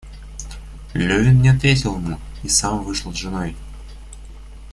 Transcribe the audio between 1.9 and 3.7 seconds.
ему и сам вышел с женой.